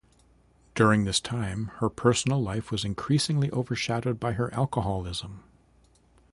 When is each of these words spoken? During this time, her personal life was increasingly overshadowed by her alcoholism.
During 0.73 1.03
this 1.03 1.19
time, 1.19 1.65
her 1.75 1.87
personal 1.87 2.41
life 2.41 2.71
was 2.71 2.83
increasingly 2.83 3.51
overshadowed 3.51 4.19
by 4.19 4.31
her 4.31 4.51
alcoholism. 4.51 5.43